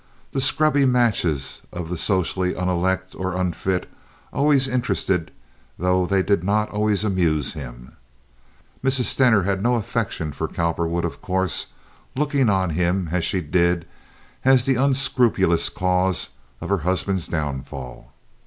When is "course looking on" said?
11.21-12.71